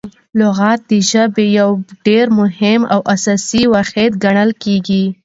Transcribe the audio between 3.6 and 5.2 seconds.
واحد ګڼل کیږي.